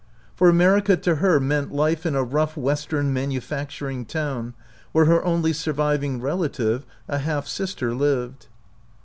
[0.35, 4.55] For America to her meant life in a rough West ern manufacturing town,
[4.93, 8.47] where her only surviving relative, a half sister, lived.